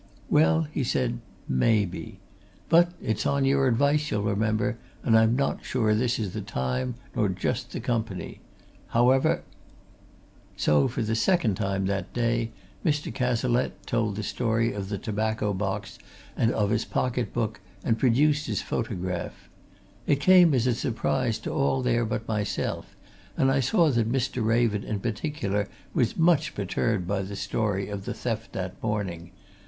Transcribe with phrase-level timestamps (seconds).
[0.31, 1.19] "Well," he said.
[1.47, 2.19] "Maybe.
[2.69, 6.95] But it's on your advice, you'll remember, and I'm not sure this is the time,
[7.15, 8.39] nor just the company.
[8.87, 9.43] However"
[10.65, 12.49] So, for the second time that day,
[12.83, 13.13] Mr.
[13.13, 15.99] Cazalette told the story of the tobacco box
[16.35, 19.51] and of his pocket book, and produced his photograph.
[20.07, 22.95] It came as a surprise to all there but myself,
[23.37, 24.43] and I saw that Mr.
[24.43, 29.29] Raven in particular was much perturbed by the story of the theft that morning.